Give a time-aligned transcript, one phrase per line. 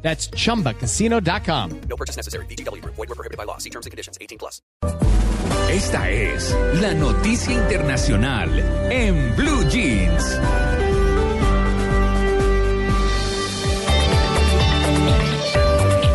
[0.00, 1.80] That's chumbacasino.com.
[1.88, 2.46] No purchase necessary.
[2.46, 2.82] BGW.
[2.84, 3.58] Void were prohibited by law.
[3.58, 4.16] See terms and conditions.
[4.20, 4.62] 18 plus.
[5.70, 8.48] Esta es la noticia internacional
[8.90, 10.38] en Blue Jeans.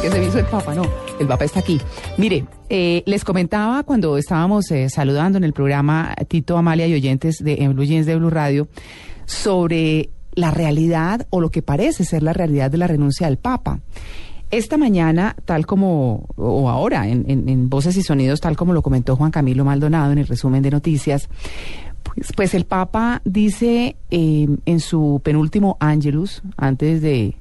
[0.03, 0.83] que se hizo el Papa, no,
[1.17, 1.79] el Papa está aquí.
[2.17, 7.41] Mire, eh, les comentaba cuando estábamos eh, saludando en el programa Tito, Amalia y oyentes
[7.41, 8.67] de en Blue Jeans de Blue Radio
[9.25, 13.79] sobre la realidad o lo que parece ser la realidad de la renuncia del Papa.
[14.51, 18.83] Esta mañana, tal como, o ahora, en, en- en Voces y Sonidos, tal como lo
[18.83, 21.27] comentó Juan Camilo Maldonado en el resumen de noticias,
[22.03, 27.35] pues, pues el Papa dice eh, en su penúltimo Angelus, antes de,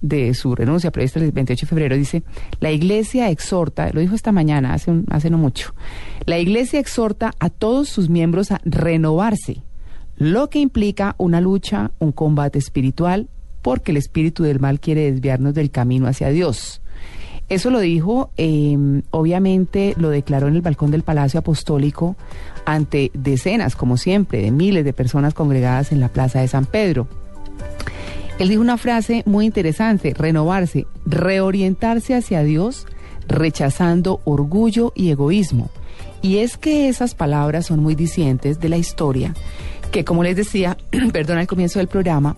[0.00, 2.24] de su renuncia prevista el 28 de febrero, dice,
[2.58, 5.72] la Iglesia exhorta, lo dijo esta mañana, hace, un- hace no mucho,
[6.24, 9.62] la Iglesia exhorta a todos sus miembros a renovarse,
[10.16, 13.28] lo que implica una lucha, un combate espiritual,
[13.62, 16.80] porque el espíritu del mal quiere desviarnos del camino hacia Dios.
[17.48, 18.76] Eso lo dijo, eh,
[19.10, 22.16] obviamente lo declaró en el balcón del Palacio Apostólico
[22.64, 27.06] ante decenas, como siempre, de miles de personas congregadas en la Plaza de San Pedro.
[28.38, 32.86] Él dijo una frase muy interesante, renovarse, reorientarse hacia Dios,
[33.28, 35.70] rechazando orgullo y egoísmo.
[36.22, 39.34] Y es que esas palabras son muy discientes de la historia,
[39.90, 40.76] que como les decía,
[41.12, 42.36] perdón, al comienzo del programa,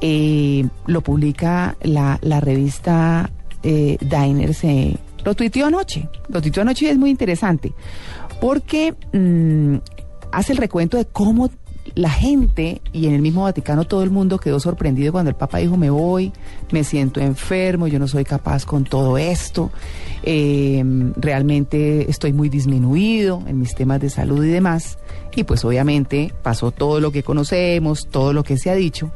[0.00, 3.30] eh, lo publica la, la revista
[3.62, 7.72] eh, Diners, eh, lo tuiteó anoche, lo tuiteó anoche y es muy interesante,
[8.40, 9.76] porque mm,
[10.32, 11.50] hace el recuento de cómo
[11.94, 15.58] la gente y en el mismo Vaticano todo el mundo quedó sorprendido cuando el Papa
[15.58, 16.32] dijo me voy,
[16.70, 19.70] me siento enfermo, yo no soy capaz con todo esto,
[20.22, 20.82] eh,
[21.16, 24.98] realmente estoy muy disminuido en mis temas de salud y demás.
[25.34, 29.10] Y pues obviamente pasó todo lo que conocemos, todo lo que se ha dicho,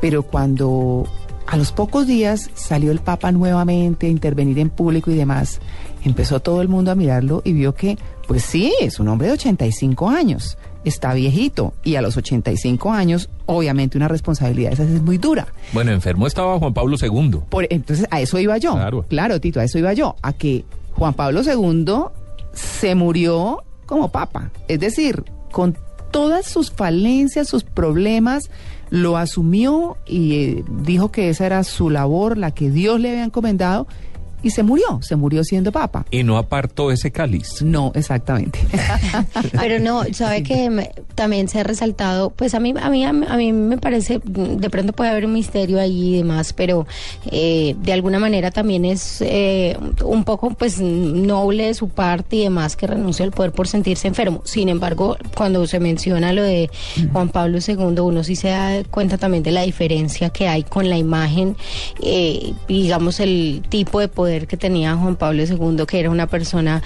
[0.00, 1.06] pero cuando
[1.46, 5.60] a los pocos días salió el Papa nuevamente a intervenir en público y demás,
[6.04, 9.34] empezó todo el mundo a mirarlo y vio que, pues sí, es un hombre de
[9.34, 15.02] 85 años, está viejito y a los 85 años, obviamente una responsabilidad de esas es
[15.02, 15.46] muy dura.
[15.72, 17.40] Bueno, enfermo estaba Juan Pablo II.
[17.48, 18.74] Por, entonces, a eso iba yo.
[19.08, 19.40] Claro.
[19.40, 20.16] Tito, a eso iba yo.
[20.22, 21.94] A que Juan Pablo II
[22.52, 24.50] se murió como papa.
[24.68, 25.76] Es decir, con
[26.10, 28.50] todas sus falencias, sus problemas,
[28.90, 33.24] lo asumió y eh, dijo que esa era su labor, la que Dios le había
[33.24, 33.86] encomendado,
[34.42, 36.04] y se murió, se murió siendo papa.
[36.10, 37.62] Y no apartó ese cáliz.
[37.62, 38.58] No, exactamente.
[39.58, 43.12] Pero no, sabe que me- también se ha resaltado, pues a mí, a mí, a
[43.12, 46.86] mí me parece, de pronto puede haber un misterio ahí y demás, pero
[47.30, 52.42] eh, de alguna manera también es eh, un poco, pues, noble de su parte y
[52.44, 54.40] demás que renuncie al poder por sentirse enfermo.
[54.44, 56.70] Sin embargo, cuando se menciona lo de
[57.12, 60.88] Juan Pablo II, uno sí se da cuenta también de la diferencia que hay con
[60.88, 61.56] la imagen,
[62.02, 66.26] eh, y digamos, el tipo de poder que tenía Juan Pablo II, que era una
[66.26, 66.82] persona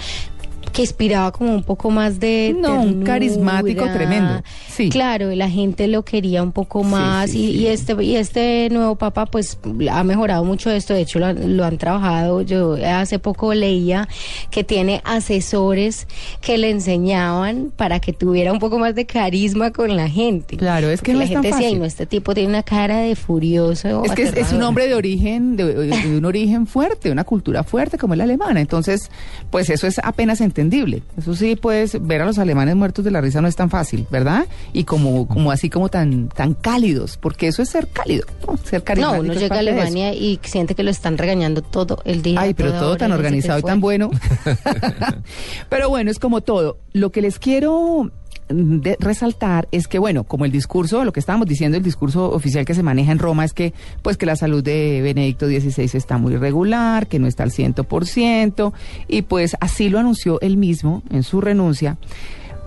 [0.77, 4.43] que inspiraba como un poco más de No, un carismático tremendo.
[4.69, 4.89] Sí.
[4.89, 7.57] Claro, y la gente lo quería un poco más sí, y, sí.
[7.61, 9.57] y este y este nuevo papa pues
[9.89, 12.43] ha mejorado mucho esto, de hecho lo, han- lo han trabajado.
[12.43, 14.07] Yo hace poco leía
[14.51, 16.07] que tiene asesores
[16.41, 20.57] que le enseñaban para que tuviera un poco más de carisma con la gente.
[20.57, 22.97] Claro, es que no la es tan gente decía, no, este tipo tiene una cara
[22.99, 24.03] de furioso.
[24.05, 24.63] Es que es, es un aterrador".
[24.67, 28.61] hombre de origen, de, de un origen fuerte, una cultura fuerte como es la alemana.
[28.61, 29.09] Entonces,
[29.49, 31.01] pues eso es apenas entendible.
[31.17, 34.05] Eso sí, pues ver a los alemanes muertos de la risa no es tan fácil,
[34.11, 34.45] ¿verdad?
[34.73, 38.57] Y como, como así como tan, tan cálidos, porque eso es ser cálido, ¿no?
[38.57, 39.59] Ser No, uno llega a.
[39.59, 42.39] Alemania y siente que lo están regañando todo el día.
[42.39, 44.11] Ay, pero todo tan organizado y tan bueno.
[45.69, 46.77] pero bueno, es como todo.
[46.93, 48.11] Lo que les quiero
[48.49, 52.65] de- resaltar es que, bueno, como el discurso, lo que estábamos diciendo, el discurso oficial
[52.65, 56.17] que se maneja en Roma es que, pues, que la salud de Benedicto XVI está
[56.17, 58.73] muy irregular, que no está al 100%,
[59.07, 61.97] y pues así lo anunció él mismo en su renuncia.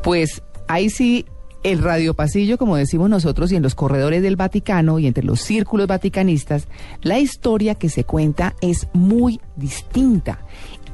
[0.02, 1.26] Pues ahí sí
[1.62, 5.86] el radiopasillo, como decimos nosotros, y en los corredores del Vaticano y entre los círculos
[5.86, 6.66] vaticanistas,
[7.02, 10.38] la historia que se cuenta es muy distinta.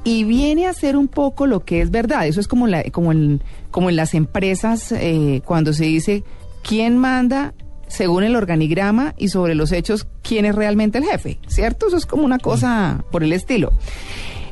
[0.07, 2.29] Y viene a ser un poco lo que es verdad.
[2.29, 3.43] Eso es como, la, como, en,
[3.73, 6.23] como en las empresas, eh, cuando se dice
[6.63, 7.55] quién manda
[7.89, 11.89] según el organigrama y sobre los hechos quién es realmente el jefe, ¿cierto?
[11.89, 13.73] Eso es como una cosa por el estilo.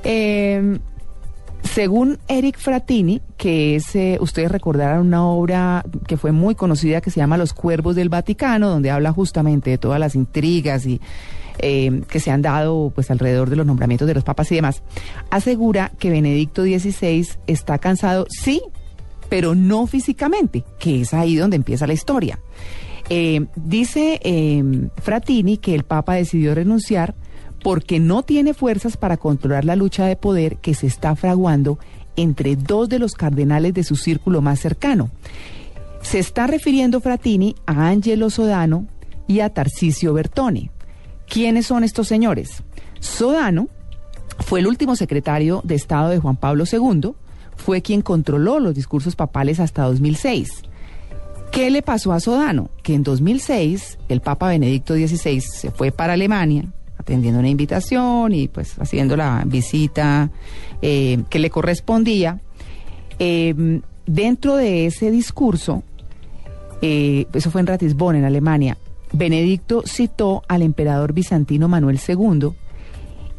[0.02, 0.78] Eh,
[1.62, 7.10] Según Eric Fratini, que es, eh, ustedes recordarán una obra que fue muy conocida que
[7.10, 11.00] se llama Los Cuervos del Vaticano, donde habla justamente de todas las intrigas y
[11.58, 14.82] eh, que se han dado pues alrededor de los nombramientos de los papas y demás,
[15.30, 18.62] asegura que Benedicto XVI está cansado, sí,
[19.28, 22.38] pero no físicamente, que es ahí donde empieza la historia.
[23.10, 24.62] Eh, dice eh,
[25.02, 27.14] Fratini que el Papa decidió renunciar
[27.62, 31.78] porque no tiene fuerzas para controlar la lucha de poder que se está fraguando
[32.16, 35.10] entre dos de los cardenales de su círculo más cercano.
[36.02, 38.86] Se está refiriendo Fratini a Angelo Sodano
[39.26, 40.70] y a Tarcisio Bertone.
[41.34, 42.62] ¿Quiénes son estos señores?
[43.00, 43.66] Sodano
[44.38, 47.10] fue el último secretario de Estado de Juan Pablo II,
[47.56, 50.62] fue quien controló los discursos papales hasta 2006.
[51.50, 52.70] ¿Qué le pasó a Sodano?
[52.84, 56.66] Que en 2006 el Papa Benedicto XVI se fue para Alemania
[56.98, 60.30] atendiendo una invitación y pues haciendo la visita
[60.82, 62.42] eh, que le correspondía.
[63.18, 65.82] Eh, dentro de ese discurso,
[66.80, 68.78] eh, eso fue en Ratisbon, en Alemania,
[69.14, 72.50] Benedicto citó al emperador bizantino Manuel II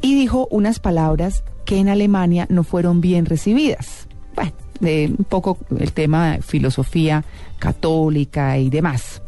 [0.01, 4.07] y dijo unas palabras que en Alemania no fueron bien recibidas.
[4.35, 7.25] Bueno, un poco el tema de filosofía
[7.59, 9.21] católica y demás.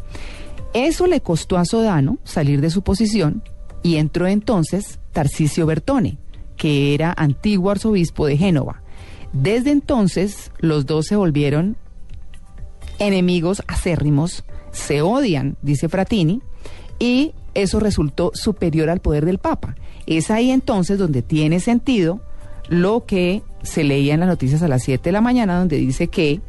[0.73, 3.43] Eso le costó a Sodano salir de su posición
[3.83, 6.17] y entró entonces Tarcisio Bertone,
[6.55, 8.81] que era antiguo arzobispo de Génova.
[9.33, 11.75] Desde entonces los dos se volvieron
[12.99, 14.43] enemigos acérrimos,
[14.77, 16.41] se odian, dice Fratini,
[16.99, 19.75] y eso resultó superior al poder del Papa.
[20.05, 22.21] Es ahí entonces donde tiene sentido
[22.69, 26.07] lo que se leía en las noticias a las 7 de la mañana, donde dice
[26.07, 26.41] que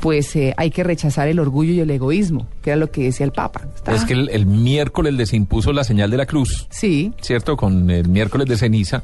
[0.00, 3.26] pues eh, hay que rechazar el orgullo y el egoísmo, que era lo que decía
[3.26, 3.68] el Papa.
[3.76, 7.54] Está- Es que el, el miércoles les impuso la señal de la cruz, Sí, ¿cierto?
[7.58, 9.02] Con el miércoles de ceniza.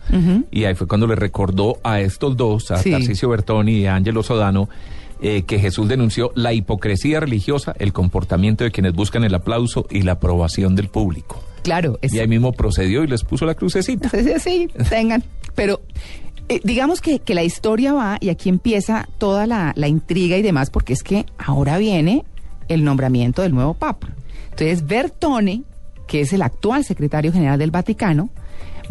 [0.51, 2.93] Y ahí fue cuando le recordó a estos dos, a Sí.
[2.93, 4.71] Tarcisio Bertoni y a Angelo Sodano,
[5.21, 10.03] eh, que Jesús denunció la hipocresía religiosa, el comportamiento de quienes buscan el aplauso y
[10.03, 11.43] la aprobación del público.
[11.63, 11.99] claro.
[12.03, 14.09] Es, Y ahí mismo procedió y les puso la crucecita.
[14.11, 15.25] Sí, sí, sí, tengan.
[15.55, 15.81] Pero
[16.49, 20.43] eh, digamos que, que la historia va y aquí empieza toda la, la intriga y
[20.43, 22.25] demás, porque es que ahora viene
[22.69, 24.09] el nombramiento del nuevo Papa.
[24.51, 25.63] Entonces, Bertone,
[26.07, 28.29] que es el actual secretario general del Vaticano,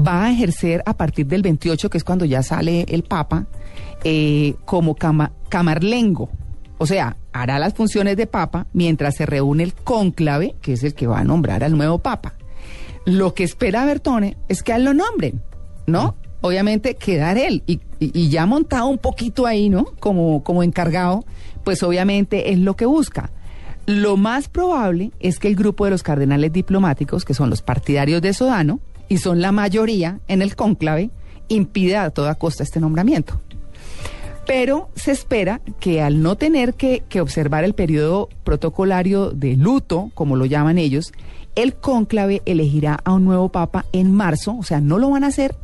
[0.06, 3.46] va a ejercer a partir del 28, que es cuando ya sale el Papa,
[4.04, 6.30] eh, como cama- camarlengo.
[6.80, 10.94] O sea, hará las funciones de Papa mientras se reúne el cónclave, que es el
[10.94, 12.34] que va a nombrar al nuevo Papa.
[13.06, 15.42] Lo que espera Bertone es que a él lo nombren,
[15.88, 16.16] ¿no?
[16.42, 19.86] Obviamente quedar él y, y- y ya montado un poquito ahí, ¿no?
[20.02, 21.24] Como, como encargado,
[21.64, 23.30] pues obviamente es lo que busca.
[23.86, 28.22] Lo más probable es que el grupo de los cardenales diplomáticos, que son los partidarios
[28.22, 31.12] de Sodano, y son la mayoría en el cónclave,
[31.48, 33.40] impida a toda costa este nombramiento.
[34.46, 40.12] Pero se espera que al no tener que, que observar el periodo protocolario de luto,
[40.14, 41.12] como lo llaman ellos,
[41.56, 45.28] el cónclave elegirá a un nuevo papa en marzo, o sea, no lo van a
[45.28, 45.56] hacer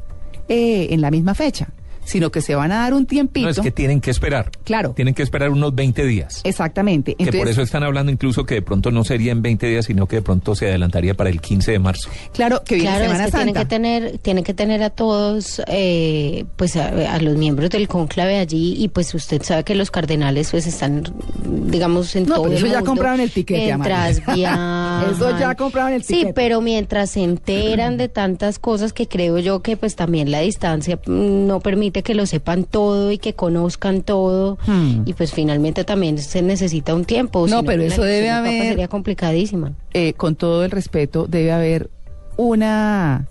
[0.48, 1.70] eh, en la misma fecha,
[2.04, 3.46] sino que se van a dar un tiempito.
[3.46, 4.52] No, es que tienen que esperar.
[4.64, 4.94] Claro.
[4.96, 6.42] Tienen que esperar unos 20 días.
[6.44, 7.16] Exactamente.
[7.16, 10.08] que por eso están hablando incluso que de pronto no sería en 20 días, sino
[10.08, 12.10] que de pronto se adelantaría para el 15 de marzo.
[12.34, 13.60] claro, que viene Claro, es Semana que tienen Santa.
[13.62, 18.38] que tener, tienen que tener a todos, eh, pues a, a los miembros del conclave
[18.40, 21.04] allí y pues usted sabe que los cardenales pues están,
[21.46, 25.12] digamos, en No, todo pero el eso ya mundo compraron el tiquete, Mientras viajan.
[25.12, 26.34] Eso ya compraron el Sí, tiquete.
[26.34, 30.98] pero mientras se enteran de tantas cosas que creo yo que pues también la distancia
[31.06, 35.04] mm, no permite que lo sepan todo y que conozcan todo Hmm.
[35.06, 37.46] y pues finalmente también se necesita un tiempo.
[37.48, 39.74] No, pero la eso debe haber- Sería complicadísima.
[39.94, 41.90] eh, con todo el respeto, debe haber
[42.38, 43.28] una,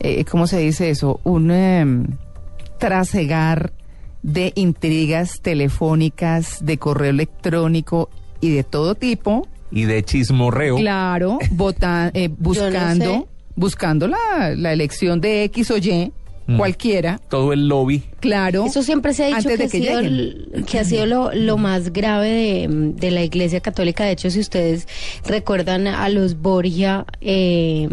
[0.00, 1.20] eh, ¿cómo se dice eso?
[1.24, 2.06] Un em,
[2.78, 3.72] trasegar
[4.22, 8.08] de intrigas telefónicas, de correo electrónico
[8.40, 9.46] y de todo tipo.
[9.70, 10.76] Y de chismorreo.
[10.76, 13.26] Claro, vota- eh, buscando, sé.
[13.56, 16.12] buscando la, la elección de X o Y,
[16.46, 16.56] Mm.
[16.56, 17.20] cualquiera.
[17.28, 18.02] Todo el lobby.
[18.20, 18.64] Claro.
[18.66, 20.14] Eso siempre se ha dicho antes que, de ha sido, lleguen.
[20.54, 24.04] el- que ha sido lo, lo más grave de, de la Iglesia Católica.
[24.04, 24.88] De hecho, si ustedes
[25.24, 27.88] recuerdan a los Borgia, eh,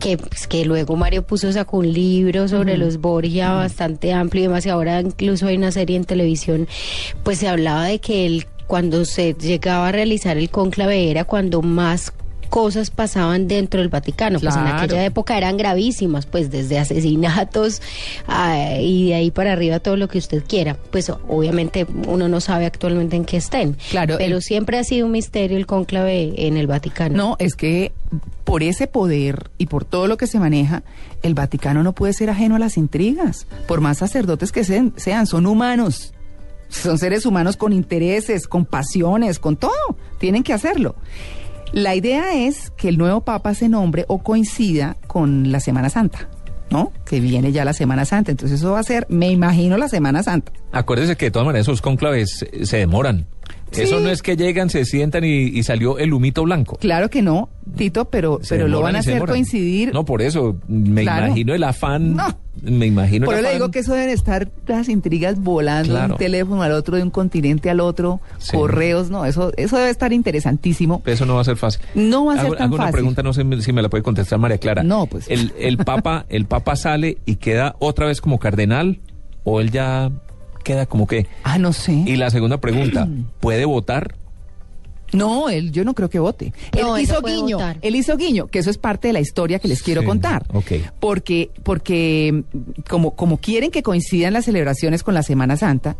[0.00, 4.46] que, pues, que luego Mario puso, sacó un libro sobre los Borgia bastante amplio y
[4.46, 6.68] demás, y ahora incluso hay una serie en televisión,
[7.24, 11.62] pues se hablaba de que el, cuando se llegaba a realizar el cónclave era cuando
[11.62, 12.12] más
[12.48, 14.40] cosas pasaban dentro del Vaticano.
[14.40, 17.80] Pues en aquella época eran gravísimas, pues desde asesinatos
[18.26, 20.76] ah, y de ahí para arriba todo lo que usted quiera.
[20.90, 23.76] Pues obviamente uno no sabe actualmente en qué estén.
[23.90, 27.16] Claro, Pero el- siempre ha sido un misterio el cónclave en el Vaticano.
[27.16, 27.92] No, es que
[28.44, 30.82] por ese poder y por todo lo que se maneja,
[31.22, 33.46] el Vaticano no puede ser ajeno a las intrigas.
[33.66, 36.14] Por más sacerdotes que sean, sean son humanos.
[36.70, 39.72] Son seres humanos con intereses, con pasiones, con todo.
[40.18, 40.96] Tienen que hacerlo.
[41.72, 46.28] La idea es que el nuevo Papa se nombre o coincida con la Semana Santa,
[46.70, 46.92] ¿no?
[47.04, 48.30] Que viene ya la Semana Santa.
[48.30, 50.52] Entonces eso va a ser, me imagino, la Semana Santa.
[50.72, 53.26] Acuérdese que de todas maneras esos cónclaves se demoran.
[53.70, 53.82] Sí.
[53.82, 56.76] Eso no es que llegan, se sientan y, y salió el humito blanco.
[56.80, 59.92] Claro que no, Tito, pero, Se pero lo van a hacer coincidir.
[59.92, 61.26] No, por eso, me Claro.
[61.26, 62.14] imagino el afán.
[62.16, 62.26] No.
[62.60, 66.06] Me imagino Por el eso le digo que eso deben estar las intrigas volando de
[66.06, 68.56] un teléfono al otro, de un continente al otro, Sí.
[68.56, 71.00] correos, no, eso, eso debe estar interesantísimo.
[71.06, 71.82] Eso no va a ser fácil.
[71.94, 72.92] No va a ser Hago- tan hago una fácil.
[72.94, 74.82] pregunta, no sé si me la puede contestar María Clara.
[74.82, 75.26] No, pues.
[75.28, 78.98] El, el Papa, el Papa sale y queda otra vez como cardenal
[79.44, 80.10] o él ya
[80.62, 81.26] queda como que.
[81.44, 81.92] Ah, no sé.
[81.92, 83.08] Y la segunda pregunta,
[83.40, 84.14] ¿puede votar?
[85.12, 86.52] No, él, yo no creo que vote.
[86.74, 87.78] No, él él no hizo guiño, votar.
[87.80, 90.44] él hizo guiño, que eso es parte de la historia que les quiero Sí, contar.
[90.52, 90.72] ok.
[91.00, 92.44] Porque, porque
[92.88, 95.96] como, como quieren que coincidan las celebraciones con la Semana Santa,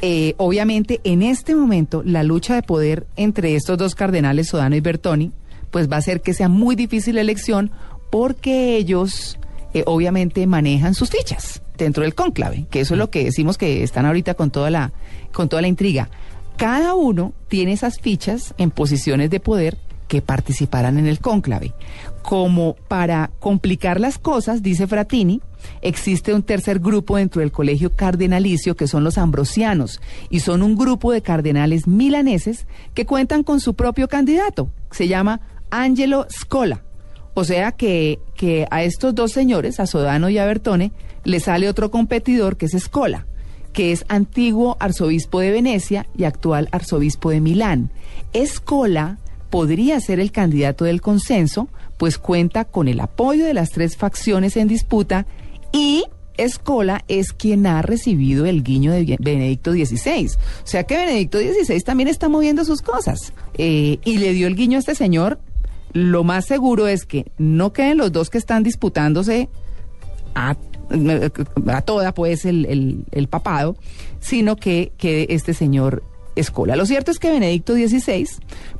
[0.00, 4.80] eh, obviamente en este momento la lucha de poder entre estos dos cardenales, Sodano y
[4.80, 5.30] Bertoni,
[5.70, 7.70] pues va a hacer que sea muy difícil la elección
[8.10, 9.37] porque ellos
[9.74, 13.82] eh, obviamente manejan sus fichas dentro del cónclave, que eso es lo que decimos que
[13.82, 14.92] están ahorita con toda la,
[15.32, 16.10] con toda la intriga.
[16.56, 21.74] Cada uno tiene esas fichas en posiciones de poder que participarán en el cónclave.
[22.22, 25.40] Como para complicar las cosas, dice Fratini,
[25.82, 30.76] existe un tercer grupo dentro del colegio cardenalicio que son los ambrosianos y son un
[30.76, 34.70] grupo de cardenales milaneses que cuentan con su propio candidato.
[34.90, 36.82] Se llama Angelo Scola.
[37.38, 40.90] O sea que, que a estos dos señores, a Sodano y a Bertone,
[41.22, 43.26] le sale otro competidor que es Scola,
[43.72, 47.92] que es antiguo arzobispo de Venecia y actual arzobispo de Milán.
[48.32, 49.18] Escola
[49.50, 54.56] podría ser el candidato del consenso, pues cuenta con el apoyo de las tres facciones
[54.56, 55.24] en disputa
[55.70, 56.06] y
[56.38, 60.26] Escola es quien ha recibido el guiño de Benedicto XVI.
[60.26, 63.32] O sea que Benedicto XVI también está moviendo sus cosas.
[63.54, 65.38] Eh, y le dio el guiño a este señor.
[65.92, 69.48] Lo más seguro es que no queden los dos que están disputándose
[70.34, 70.56] a,
[71.84, 73.76] toda pues el, el- el papado,
[74.20, 76.02] sino que quede este señor
[76.40, 76.76] Escola.
[76.76, 78.26] Lo cierto es que Benedicto XVI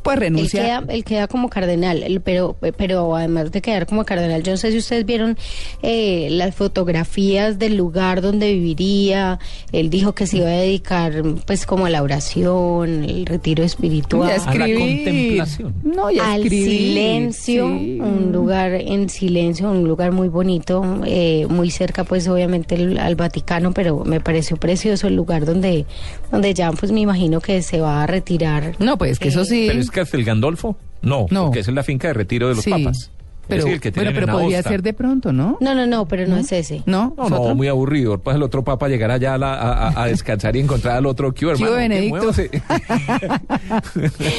[0.03, 0.63] pues Él renuncia.
[0.63, 4.57] queda, él queda como cardenal, él- pero, pero además de quedar como cardenal, yo no
[4.59, 5.37] sé si ustedes vieron
[5.83, 9.39] eh, las fotografías del lugar donde viviría.
[9.73, 14.29] Él dijo que se iba a dedicar, pues, como a la oración, el retiro espiritual.
[14.29, 14.79] Ya A la escribir.
[15.05, 15.75] contemplación.
[15.83, 17.99] No, y a al escribir, silencio, sí.
[18.01, 23.17] un lugar en silencio, un lugar muy bonito, eh, muy cerca pues obviamente el- al
[23.17, 25.87] Vaticano, pero me pareció precioso el lugar donde,
[26.31, 28.75] donde ya pues me imagino que se va a retirar.
[28.79, 29.67] No, pues que eso sí.
[29.69, 30.77] ¿Pero es Castel Gandolfo?
[31.03, 31.45] No, No.
[31.47, 32.71] porque esa es la finca de retiro de los sí.
[32.71, 33.11] papas.
[33.49, 35.57] Pero, el que bueno, tienen pero podría ser de pronto, ¿no?
[35.63, 36.83] No, no, no, pero no, es ese.
[36.85, 38.19] No, No, ¿Es no, muy aburrido.
[38.19, 41.33] Pues el otro papa llegará allá a, la- a- descansar y encontrar al otro.
[41.33, 41.95] ¿Qué, hubo, ¿Qué hubo, hermano?
[41.95, 42.33] Benedicto?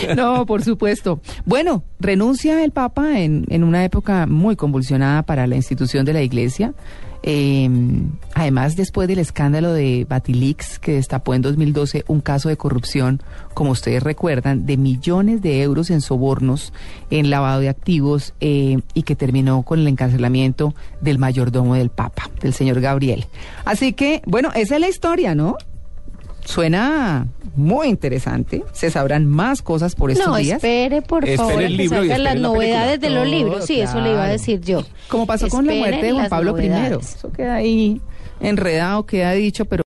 [0.16, 1.22] No, por supuesto.
[1.46, 6.22] Bueno, renuncia el Papa en, en una época muy convulsionada para la institución de la
[6.22, 6.74] Iglesia.
[7.24, 7.70] Eh,
[8.34, 13.22] además, después del escándalo de Batilix, que destapó en 2012 un caso de corrupción,
[13.54, 16.74] como ustedes recuerdan, de millones de euros en sobornos,
[17.10, 22.30] en lavado de activos, eh, y que terminó con el encarcelamiento del mayordomo del Papa,
[22.42, 23.26] del señor Gabriel.
[23.66, 25.58] Así que, bueno, esa es la historia, ¿no?
[26.46, 28.64] Suena muy interesante.
[28.72, 30.56] Se sabrán más cosas por estos No, días.
[30.58, 32.54] espere, por Espere favor, el que libro y salgan las película.
[32.56, 33.66] novedades de los libros.
[33.66, 34.84] Sí, eso le iba a decir yo.
[35.10, 36.68] Como pasó con la muerte de Juan Pablo I.
[36.70, 37.16] novedades.
[37.16, 38.02] Eso queda ahí
[38.42, 39.78] enredado, queda dicho, pero